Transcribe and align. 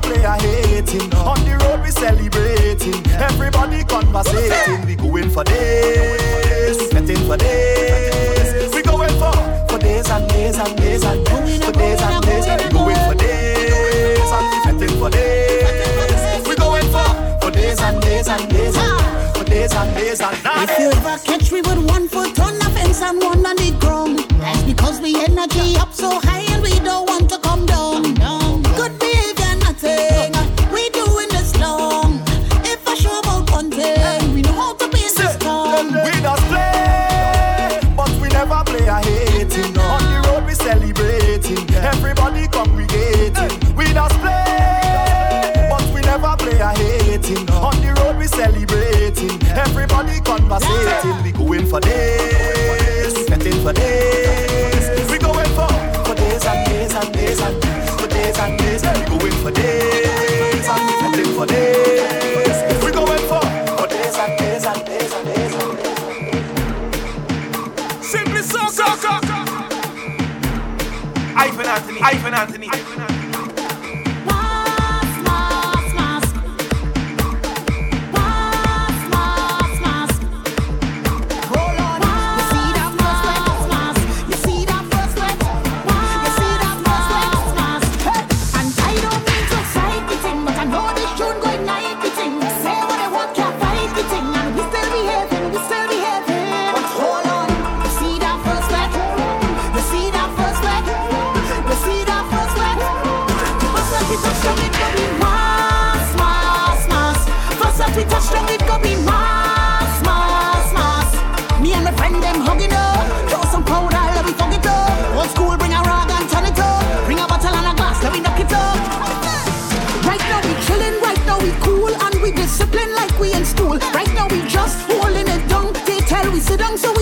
player 0.00 0.36
hating. 0.40 1.12
On 1.14 1.38
the 1.44 1.58
road 1.62 1.82
we 1.82 1.90
celebrating. 1.90 3.06
Everybody 3.12 3.84
conversating. 3.84 4.86
We 4.86 4.96
going 4.96 5.30
for 5.30 5.44
days. 5.44 6.09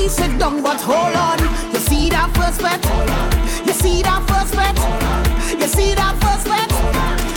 me 0.09 0.14
sit 0.14 0.38
down, 0.38 0.62
but 0.62 0.81
hold 0.81 1.14
on. 1.16 1.38
You 1.73 1.81
see 1.88 2.09
that 2.11 2.29
first 2.37 2.61
bet? 2.64 2.81
You 3.66 3.73
see 3.73 4.03
that 4.03 4.25
first 4.29 4.55
bet? 4.57 4.77
You 5.61 5.68
see 5.68 5.94
that 5.94 6.14
first 6.25 6.47
bet? 6.49 6.71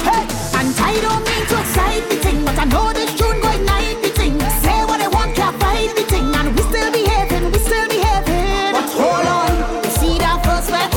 Hey, 0.08 0.24
and 0.60 0.72
I 0.80 0.94
don't 1.04 1.24
mean 1.28 1.44
to 1.52 1.56
excite 1.60 2.06
the 2.10 2.18
thing, 2.24 2.40
but 2.46 2.58
I 2.58 2.66
know 2.66 2.94
this 2.94 3.12
tune 3.20 3.40
going 3.42 3.66
like 3.66 4.00
the 4.02 4.10
thing. 4.16 4.40
Say 4.64 4.80
what 4.88 5.02
I 5.02 5.10
want, 5.12 5.36
can't 5.36 5.56
fight 5.60 5.92
the 5.96 6.04
thing, 6.08 6.28
and 6.32 6.48
we 6.56 6.62
still 6.72 6.92
behaving, 6.92 7.52
we 7.52 7.60
still 7.60 7.88
behaving. 7.92 8.72
But 8.76 8.88
hold 8.96 9.28
on, 9.28 9.52
you 9.84 9.92
see 10.00 10.16
that 10.24 10.40
first 10.48 10.70
bet? 10.72 10.92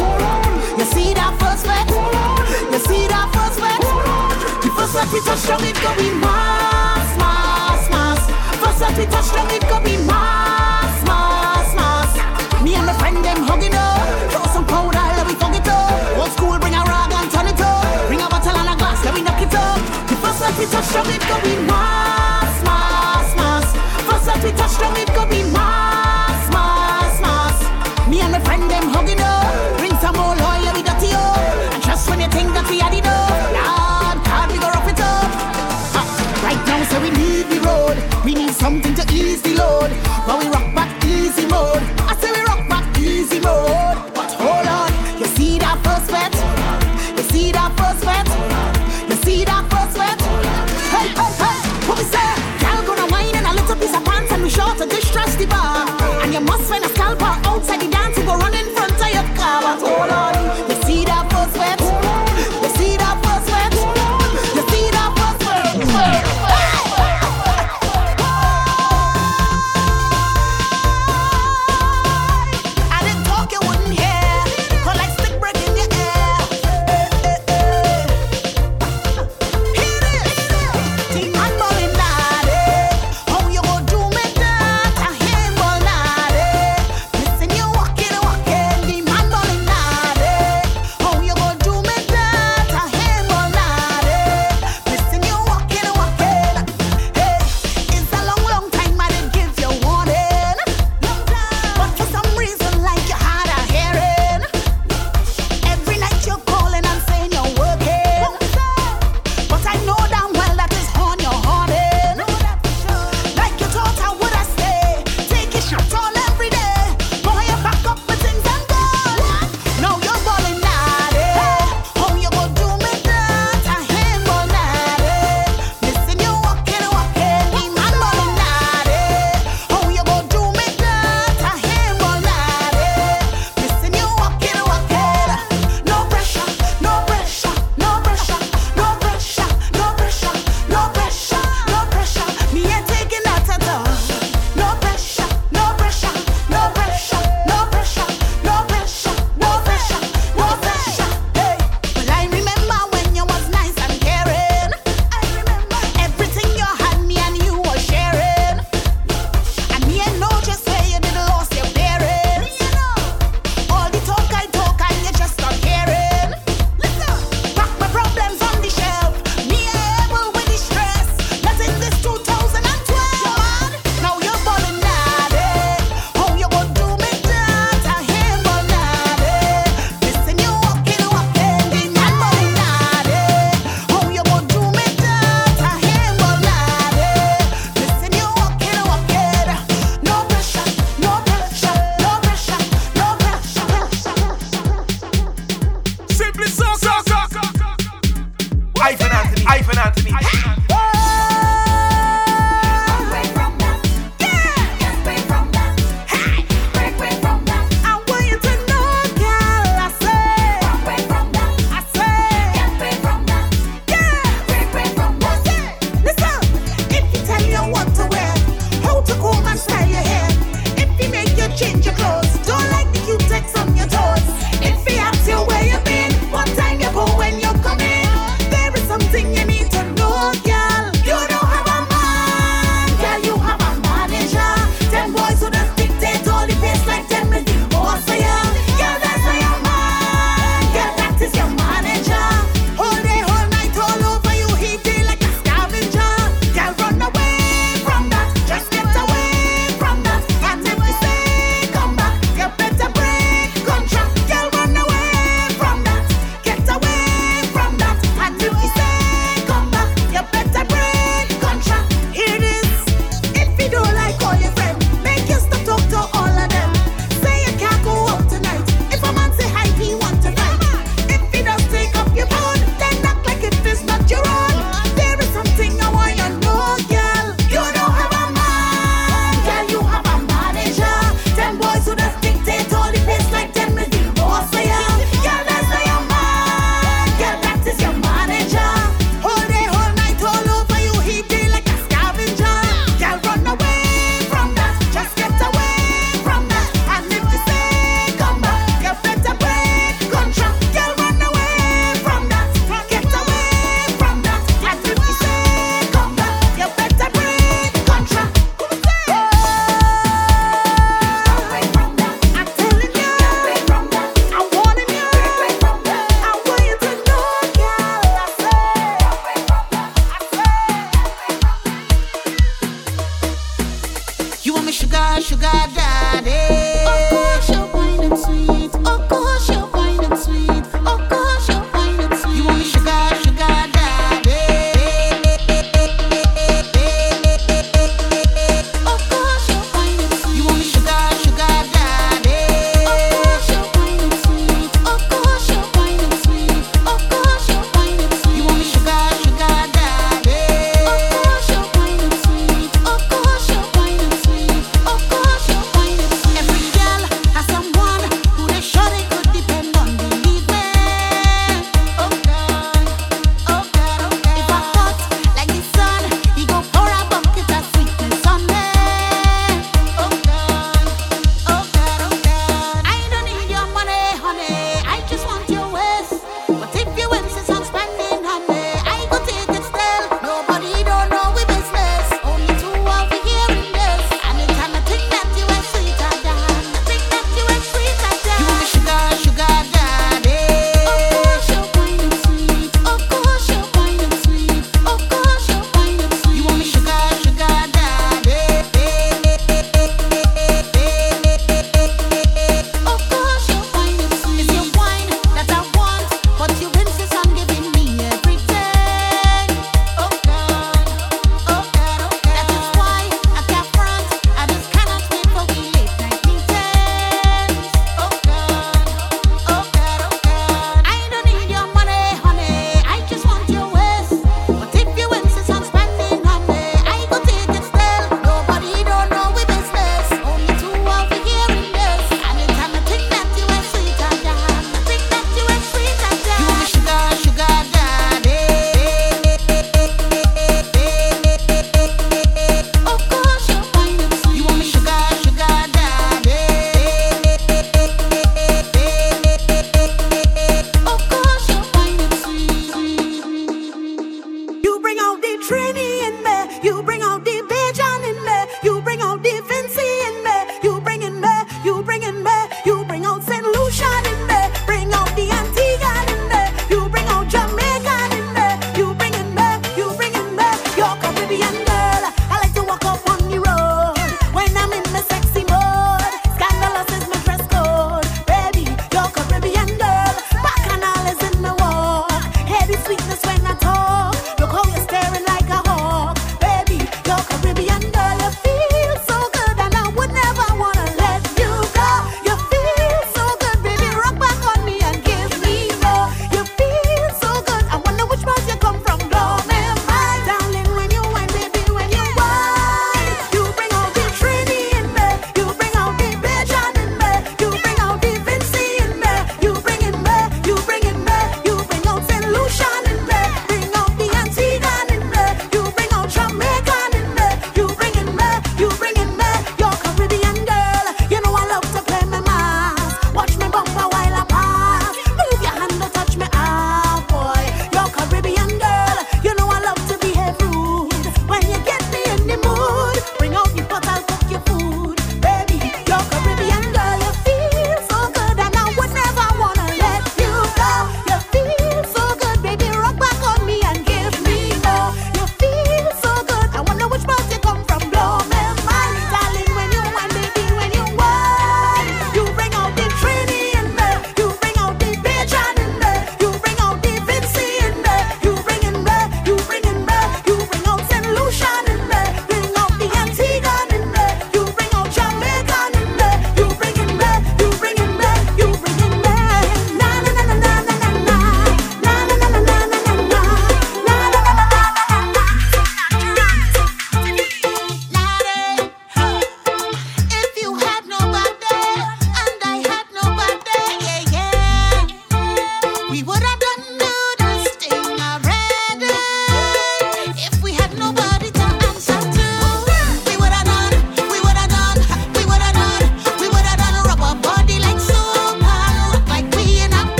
You 0.79 0.87
see 0.95 1.11
that 1.19 1.33
first 1.43 1.65
bet? 1.67 1.89
You 2.71 2.81
see 2.87 3.05
that 3.11 3.27
first 3.35 3.59
bet? 3.59 3.83
The 4.63 4.71
first 4.79 4.95
bet 4.95 5.09
we 5.11 5.21
touch 5.27 5.47
on 5.51 5.63
it, 5.67 5.77
go 5.83 5.91
be 5.99 6.09
mass, 6.23 7.11
mass, 7.19 7.83
mass. 7.91 8.23
First 8.63 8.79
bet 8.79 8.95
we 8.95 9.05
touch 9.11 9.31
on 9.35 9.51
it, 9.51 9.63
go 9.67 9.79
be 9.83 9.99
mass. 10.07 10.34
touch, 20.95 21.07
don't 21.07 21.15
it 21.15 21.29
go 21.29 21.37
in 21.51 21.67
mass, 21.67 22.63
mass, 22.65 23.37
mass. 23.37 23.73
First 24.07 24.27
that 24.27 24.45
we 24.45 24.51
touch, 24.53 24.79
don't 24.79 24.99
it 24.99 25.09
go 25.15 25.23
in 25.37 25.54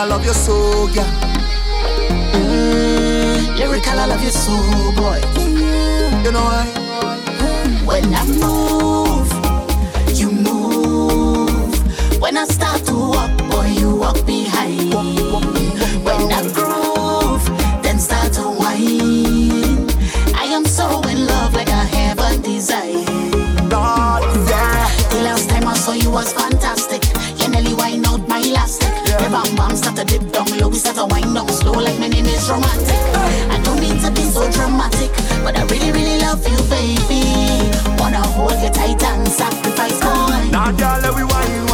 I 0.00 0.06
love 0.06 0.24
you 0.24 0.32
so, 0.32 0.88
yeah. 0.94 1.04
Mm, 2.32 3.58
lyrical, 3.58 3.98
I 3.98 4.06
love 4.06 4.22
you 4.22 4.30
so, 4.30 4.56
boy. 4.96 5.20
You 6.24 6.32
know 6.32 6.42
why? 6.42 6.64
When 7.84 8.14
I 8.14 8.24
move, 8.24 9.30
you 10.18 10.30
move. 10.30 12.18
When 12.18 12.38
I 12.38 12.46
start 12.46 12.82
to 12.86 12.94
walk, 12.94 13.36
boy, 13.50 13.66
you 13.78 13.94
walk 13.94 14.24
behind. 14.24 14.94
When 16.02 16.32
I 16.32 16.50
groove, 16.54 17.44
then 17.82 17.98
start 17.98 18.32
to 18.34 18.44
whine. 18.44 19.86
I 20.34 20.44
am 20.44 20.64
so 20.64 21.02
in 21.10 21.26
love, 21.26 21.52
like 21.52 21.68
I 21.68 21.84
have 21.84 22.18
a 22.20 22.38
design. 22.38 23.04
Lord, 23.68 24.22
yeah. 24.48 24.88
The 25.10 25.20
last 25.24 25.50
time 25.50 25.68
I 25.68 25.74
saw 25.74 25.92
you 25.92 26.10
was 26.10 26.32
fantastic. 26.32 26.89
Start 29.80 29.96
to 29.96 30.04
dip 30.04 30.32
down 30.32 30.46
low, 30.58 30.68
we 30.68 30.76
start 30.76 30.96
to 30.96 31.06
wind 31.06 31.34
down 31.34 31.48
slow 31.48 31.72
like 31.72 31.98
my 31.98 32.08
name 32.08 32.26
is 32.26 32.48
romantic. 32.50 33.00
I 33.48 33.56
don't 33.64 33.80
mean 33.80 33.96
to 34.04 34.10
be 34.12 34.22
so 34.28 34.44
dramatic, 34.52 35.10
but 35.42 35.56
I 35.56 35.64
really 35.72 35.90
really 35.92 36.20
love 36.20 36.44
you, 36.44 36.60
baby. 36.68 37.24
Wanna 37.96 38.20
hold 38.36 38.52
you 38.60 38.70
tight 38.70 39.02
and 39.02 39.26
sacrifice 39.28 40.00
mine. 40.04 40.50
Now, 40.50 40.70
girl, 40.72 41.00
let 41.00 41.14
wine, 41.14 41.26
wine, 41.28 41.69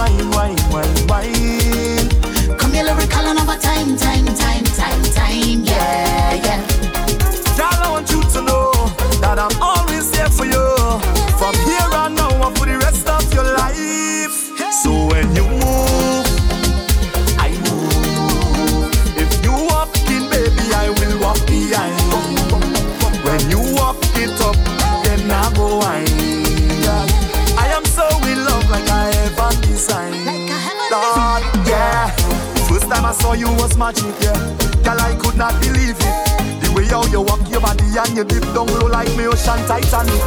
you 33.47 33.55
was 33.63 33.77
magic, 33.77 34.15
yeah. 34.21 34.35
Girl, 34.83 34.99
I 35.01 35.15
could 35.19 35.37
not 35.37 35.55
believe 35.61 35.97
it. 35.99 36.15
The 36.63 36.73
way 36.75 36.87
how 36.87 37.07
you 37.07 37.21
walk 37.23 37.49
your 37.51 37.61
body 37.61 37.85
and 37.87 38.17
you 38.17 38.25
dip 38.25 38.43
down 38.55 38.67
low 38.67 38.87
like 38.87 39.11
me 39.17 39.27
ocean 39.27 39.61
Titanic. 39.67 40.21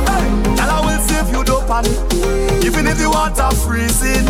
Girl, 0.56 0.72
I 0.72 0.80
will 0.86 1.02
save 1.04 1.30
you, 1.34 1.44
don't 1.44 1.66
panic. 1.68 1.92
Even 2.64 2.88
if 2.88 2.98
the 2.98 3.10
water 3.10 3.52
freezing, 3.64 4.28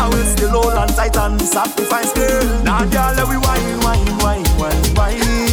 I 0.00 0.08
will 0.08 0.24
still 0.24 0.50
hold 0.50 0.74
on 0.74 0.88
tight 0.88 1.16
and 1.16 1.40
sacrifice, 1.40 2.12
girl. 2.12 2.64
Now, 2.64 2.84
girl, 2.88 3.12
let 3.14 3.28
we 3.28 3.36
wine, 3.36 3.80
wine, 3.84 4.18
wine, 4.18 4.44
wine, 4.58 4.94
wine. 4.94 5.49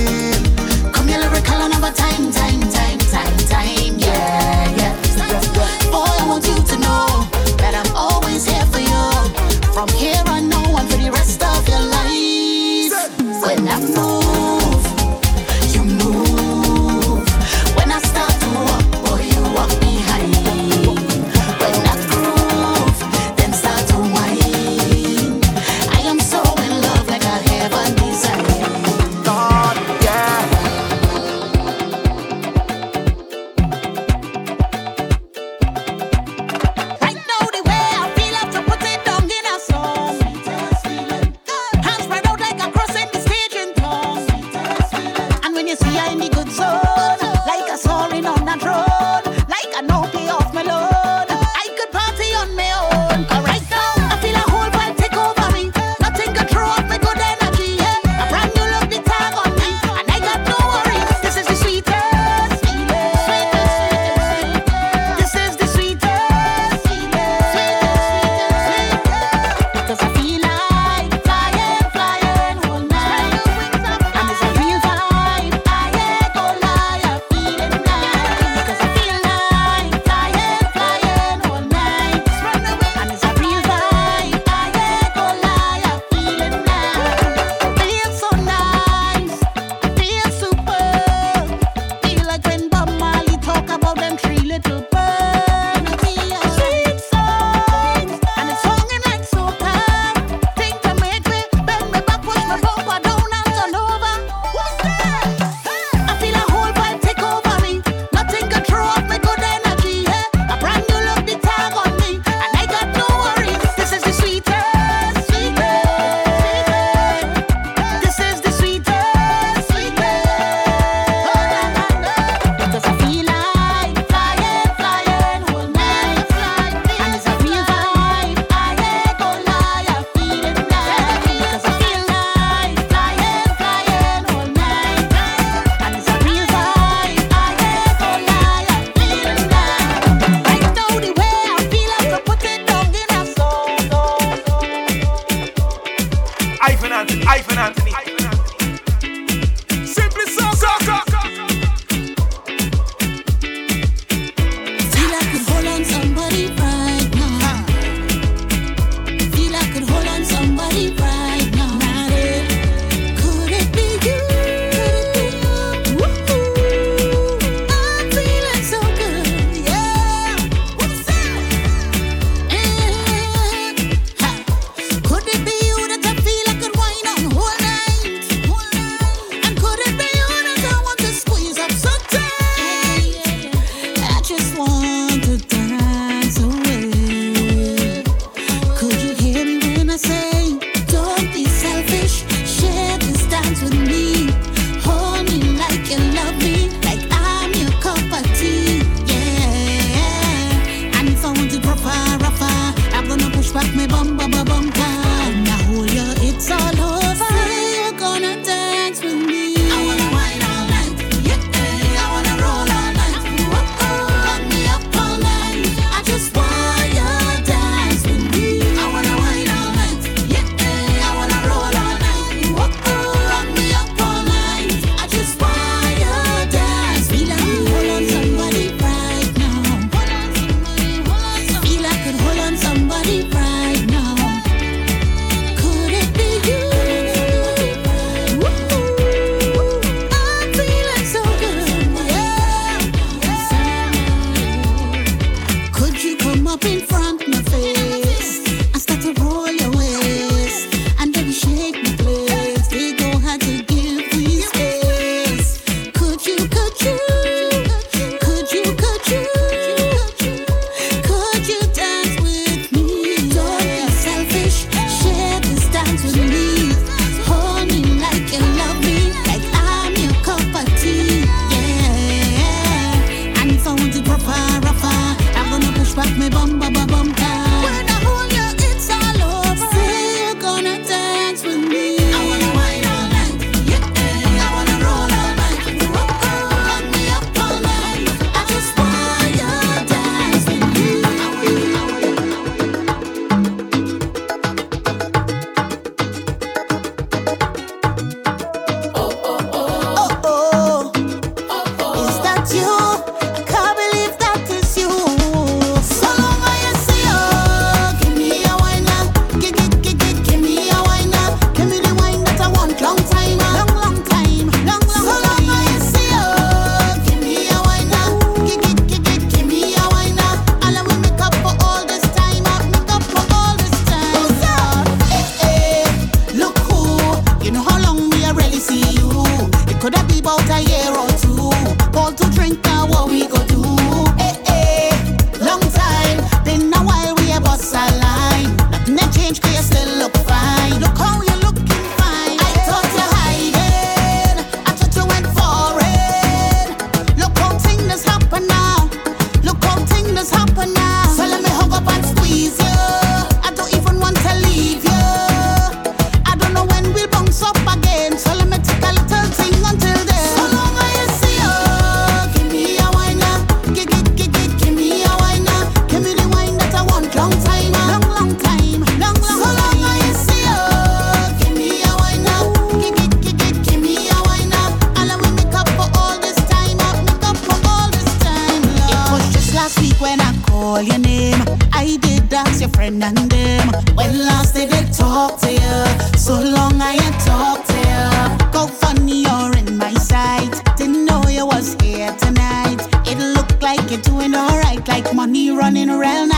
When 383.96 384.12
last 384.26 384.56
did 384.56 384.70
they 384.70 384.86
talk 384.92 385.40
to 385.42 385.52
you? 385.52 386.18
So 386.18 386.34
long 386.34 386.82
I 386.82 386.94
ain't 386.94 387.20
talked 387.26 387.68
to 387.70 387.78
you. 387.92 388.52
Go 388.52 388.68
funny, 388.68 389.24
you're 389.24 389.58
in 389.58 389.78
my 389.78 389.94
sight. 389.94 390.52
Didn't 390.78 391.06
know 391.06 391.24
you 391.28 391.46
was 391.46 391.76
here 391.82 392.14
tonight. 392.18 392.80
It 393.08 393.18
looked 393.36 393.62
like 393.62 393.90
you're 393.92 394.02
doing 394.02 394.36
alright, 394.36 394.86
like 394.88 395.14
money 395.14 395.52
running 395.52 395.90
around. 395.90 396.37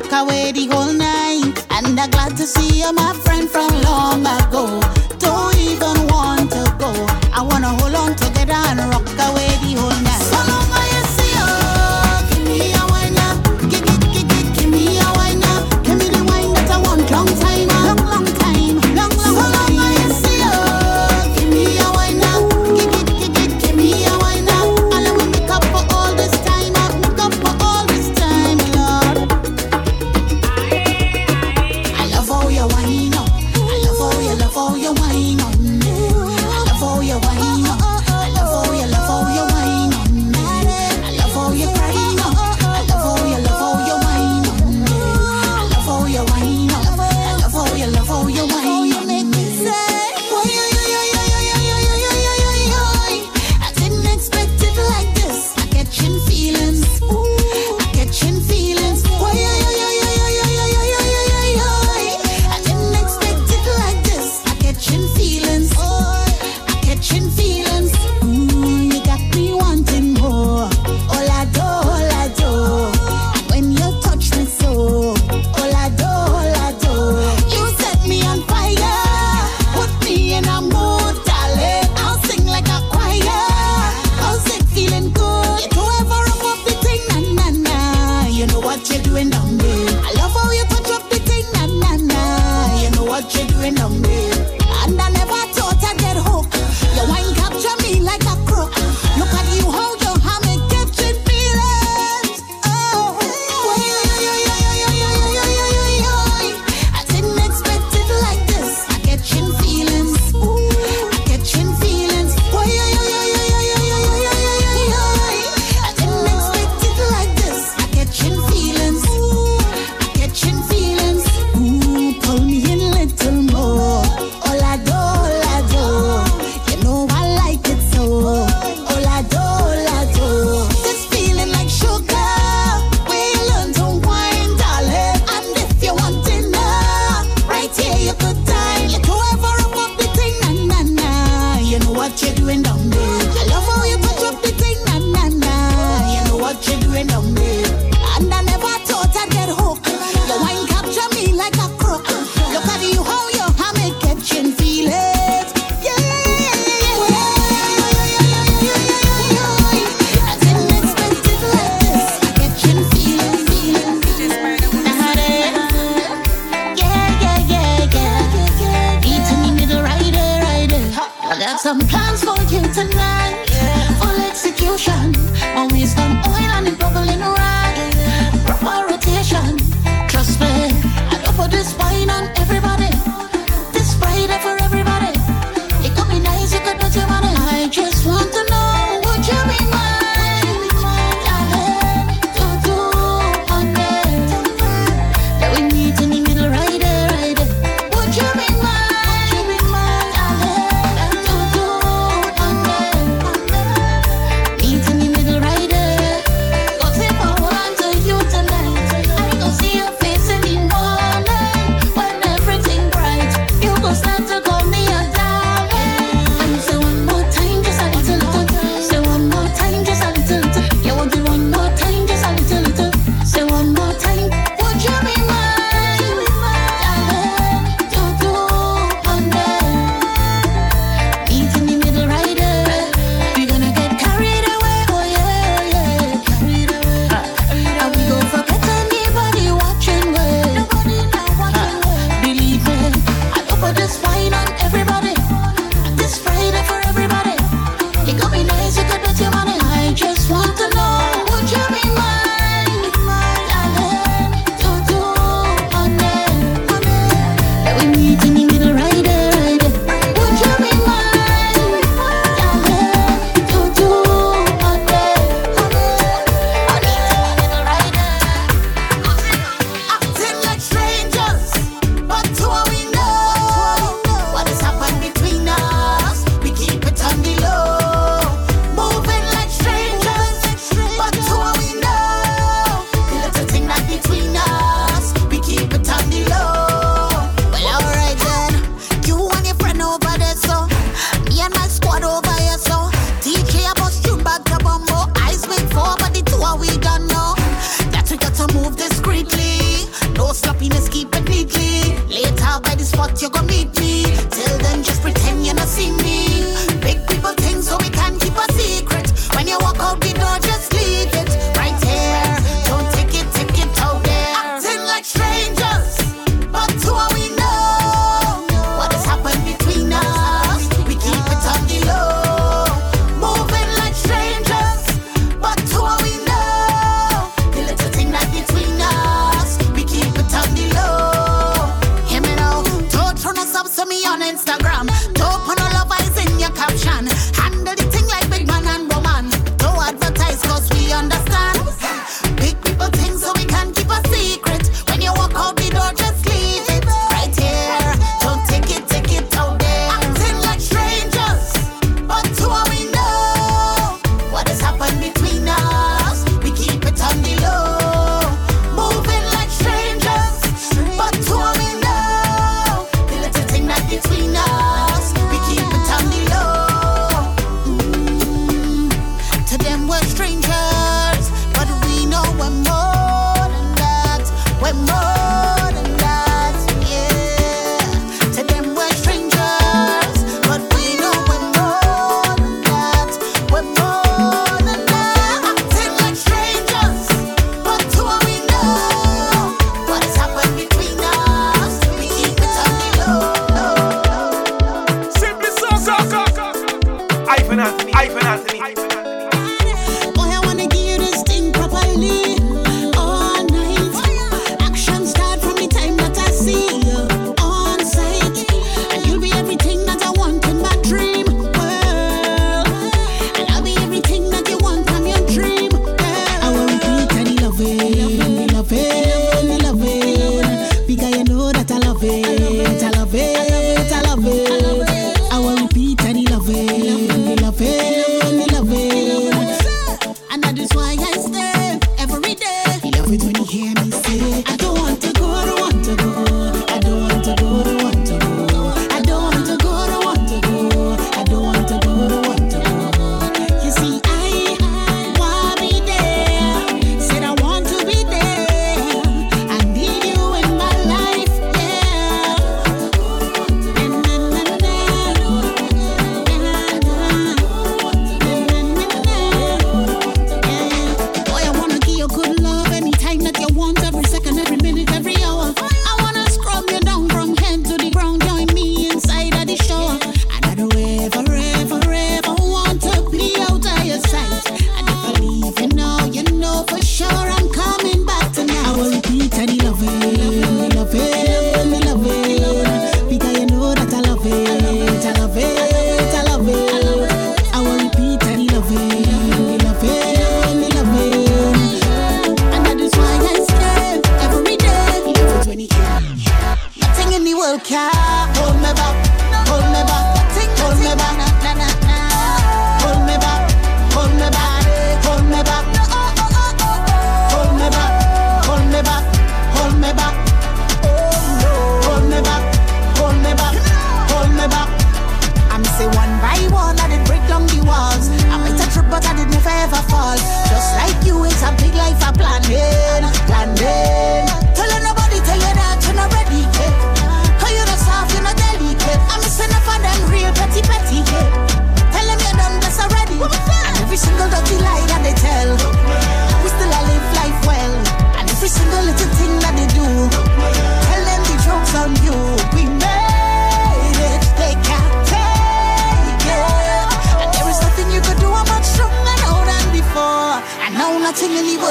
Walk 0.00 0.12
away 0.12 0.52
the 0.52 0.66
whole 0.66 0.95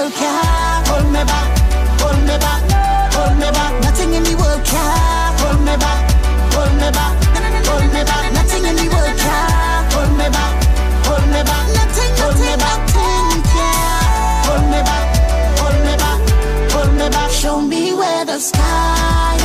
world 0.06 0.18
can 0.18 0.86
hold 0.86 1.08
me 1.12 1.24
back, 1.26 1.50
hold 2.00 2.20
me 2.22 2.38
back, 2.38 2.62
hold 3.14 3.38
me 3.38 3.50
back. 3.52 3.74
Nothing 3.82 4.14
in 4.14 4.24
the 4.24 4.36
world 4.36 4.64
can 4.64 5.34
hold 5.40 5.60
me 5.62 5.76
back, 5.78 6.12
hold 6.54 6.74
me 6.74 6.90
back, 6.92 7.14
hold 7.66 7.86
me 7.94 8.04
back. 8.04 8.34
Nothing 8.34 8.66
in 8.66 8.76
the 8.76 8.88
world 8.94 9.18
can 9.18 9.92
hold 9.92 10.12
me 10.18 10.28
back, 10.30 10.54
hold 11.06 11.26
me 11.34 11.42
back, 11.50 11.66
nothing, 11.78 12.14
hold 12.22 12.38
me 12.38 12.54
back, 12.64 12.80
nothing 12.94 13.42
can 13.54 14.46
hold 14.46 14.66
me 14.72 14.82
back, 14.90 15.08
hold 15.58 15.78
me 15.86 15.94
back, 16.04 16.20
hold 16.72 16.94
me 16.94 17.10
back. 17.10 17.32
Show 17.32 17.62
me 17.62 17.94
where 17.94 18.26
the 18.26 18.40
sky. 18.40 19.45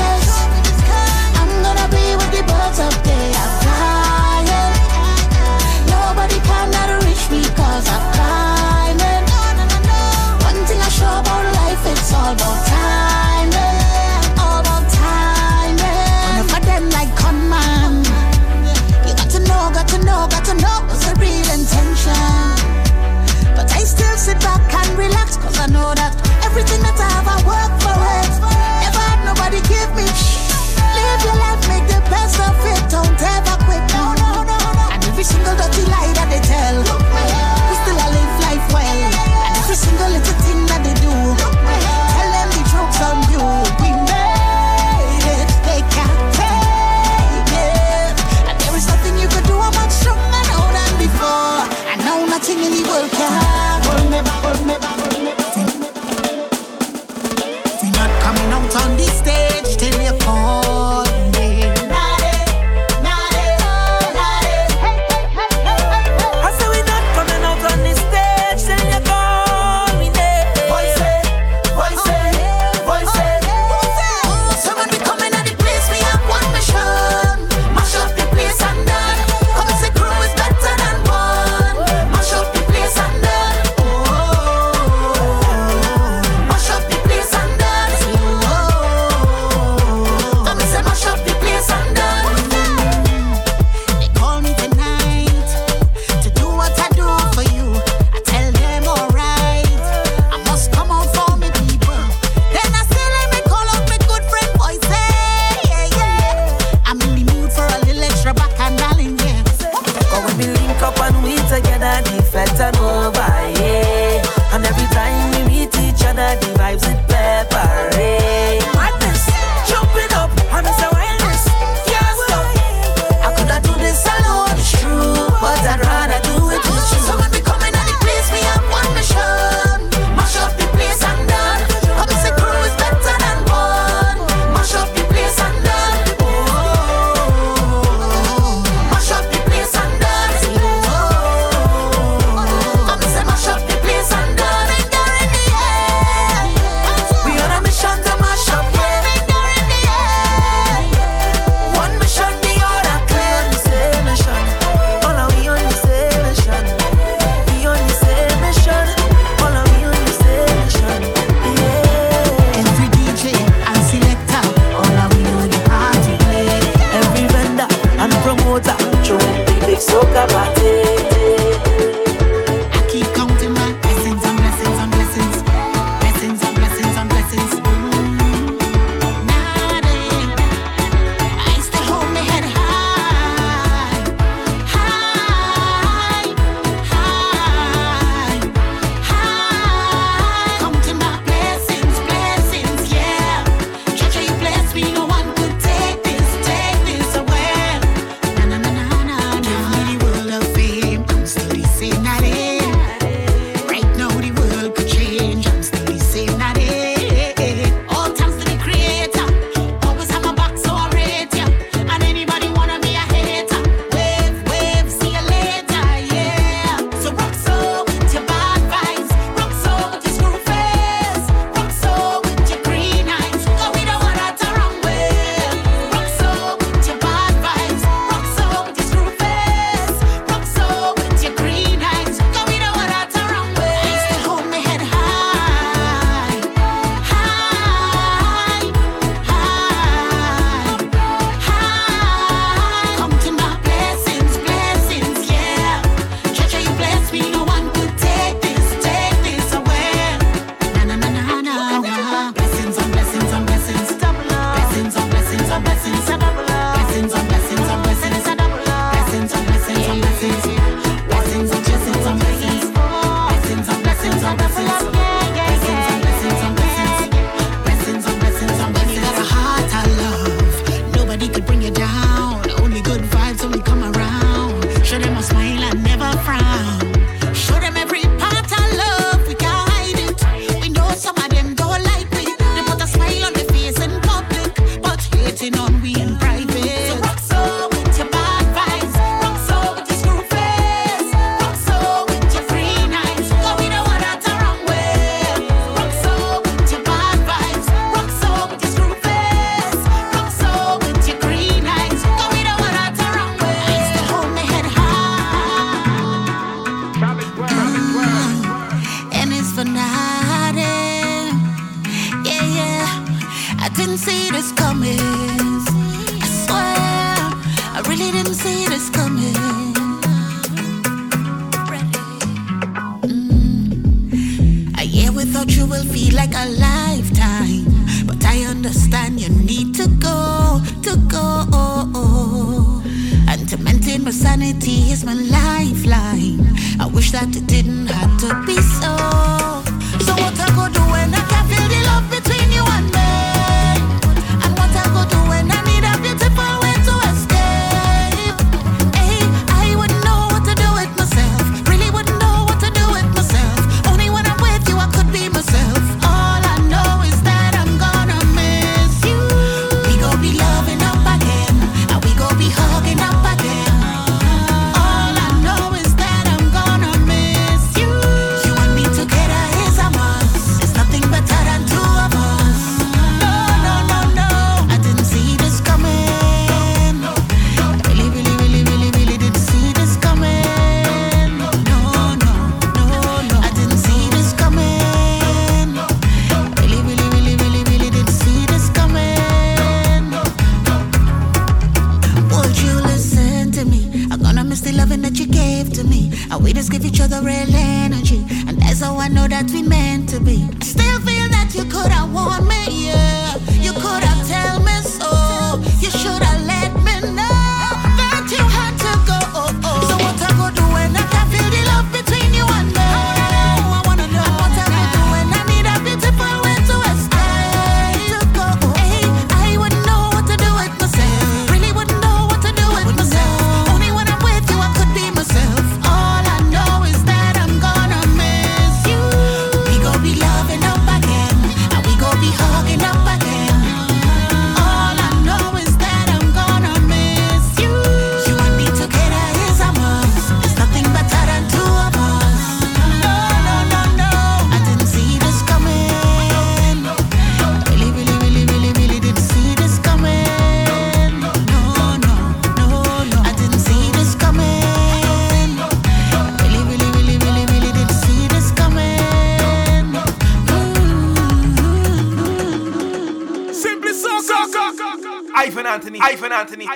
Anthony. 466.41 466.67